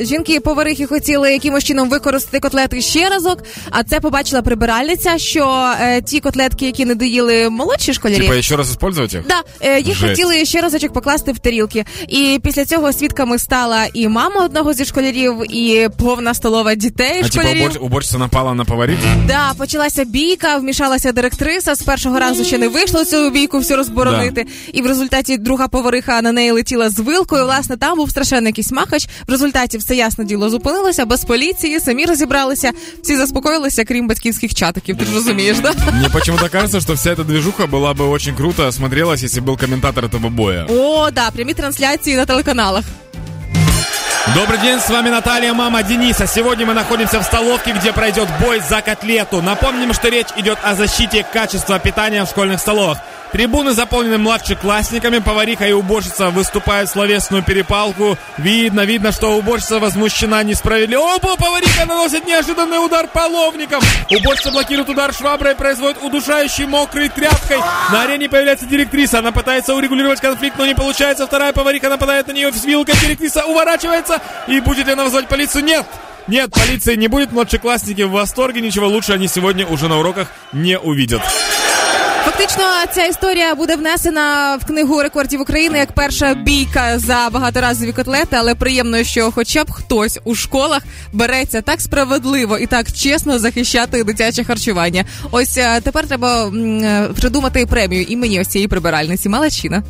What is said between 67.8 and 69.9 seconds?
На арене появляется директриса. Она пытается